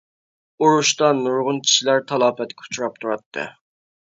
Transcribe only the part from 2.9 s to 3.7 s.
تۇراتتى.